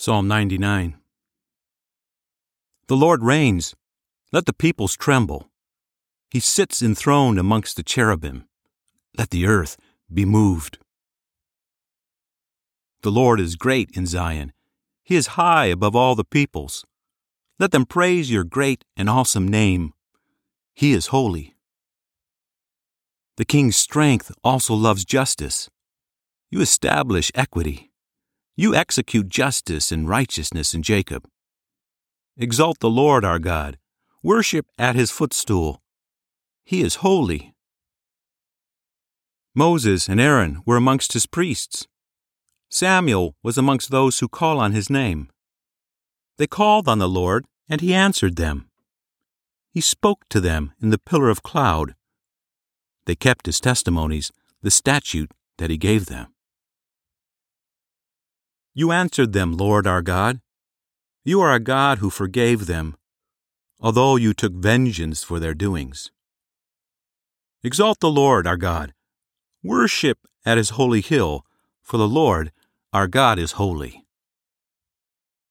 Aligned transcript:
Psalm 0.00 0.28
99. 0.28 0.96
The 2.86 2.96
Lord 2.96 3.24
reigns. 3.24 3.74
Let 4.30 4.46
the 4.46 4.52
peoples 4.52 4.96
tremble. 4.96 5.50
He 6.30 6.38
sits 6.38 6.80
enthroned 6.80 7.36
amongst 7.36 7.74
the 7.74 7.82
cherubim. 7.82 8.44
Let 9.18 9.30
the 9.30 9.44
earth 9.44 9.76
be 10.14 10.24
moved. 10.24 10.78
The 13.02 13.10
Lord 13.10 13.40
is 13.40 13.56
great 13.56 13.90
in 13.94 14.06
Zion. 14.06 14.52
He 15.02 15.16
is 15.16 15.34
high 15.34 15.66
above 15.66 15.96
all 15.96 16.14
the 16.14 16.22
peoples. 16.22 16.84
Let 17.58 17.72
them 17.72 17.84
praise 17.84 18.30
your 18.30 18.44
great 18.44 18.84
and 18.96 19.10
awesome 19.10 19.48
name. 19.48 19.94
He 20.74 20.92
is 20.92 21.08
holy. 21.08 21.56
The 23.36 23.44
king's 23.44 23.74
strength 23.74 24.30
also 24.44 24.74
loves 24.74 25.04
justice. 25.04 25.68
You 26.52 26.60
establish 26.60 27.32
equity. 27.34 27.87
You 28.60 28.74
execute 28.74 29.28
justice 29.28 29.92
and 29.92 30.08
righteousness 30.08 30.74
in 30.74 30.82
Jacob. 30.82 31.28
Exalt 32.36 32.80
the 32.80 32.90
Lord 32.90 33.24
our 33.24 33.38
God. 33.38 33.78
Worship 34.20 34.66
at 34.76 34.96
his 34.96 35.12
footstool. 35.12 35.80
He 36.64 36.82
is 36.82 36.96
holy. 36.96 37.54
Moses 39.54 40.08
and 40.08 40.20
Aaron 40.20 40.60
were 40.66 40.76
amongst 40.76 41.12
his 41.12 41.24
priests. 41.24 41.86
Samuel 42.68 43.36
was 43.44 43.56
amongst 43.56 43.92
those 43.92 44.18
who 44.18 44.26
call 44.26 44.58
on 44.58 44.72
his 44.72 44.90
name. 44.90 45.28
They 46.36 46.48
called 46.48 46.88
on 46.88 46.98
the 46.98 47.08
Lord, 47.08 47.44
and 47.68 47.80
he 47.80 47.94
answered 47.94 48.34
them. 48.34 48.68
He 49.70 49.80
spoke 49.80 50.28
to 50.30 50.40
them 50.40 50.72
in 50.82 50.90
the 50.90 50.98
pillar 50.98 51.30
of 51.30 51.44
cloud. 51.44 51.94
They 53.06 53.14
kept 53.14 53.46
his 53.46 53.60
testimonies, 53.60 54.32
the 54.62 54.72
statute 54.72 55.30
that 55.58 55.70
he 55.70 55.76
gave 55.76 56.06
them. 56.06 56.34
You 58.78 58.92
answered 58.92 59.32
them, 59.32 59.56
Lord 59.56 59.88
our 59.88 60.02
God. 60.02 60.40
You 61.24 61.40
are 61.40 61.52
a 61.52 61.58
God 61.58 61.98
who 61.98 62.10
forgave 62.10 62.66
them, 62.66 62.96
although 63.80 64.14
you 64.14 64.32
took 64.32 64.52
vengeance 64.52 65.24
for 65.24 65.40
their 65.40 65.52
doings. 65.52 66.12
Exalt 67.64 67.98
the 67.98 68.08
Lord 68.08 68.46
our 68.46 68.56
God. 68.56 68.94
Worship 69.64 70.18
at 70.46 70.58
his 70.58 70.70
holy 70.78 71.00
hill, 71.00 71.44
for 71.82 71.96
the 71.96 72.06
Lord 72.06 72.52
our 72.92 73.08
God 73.08 73.36
is 73.36 73.58
holy. 73.58 74.06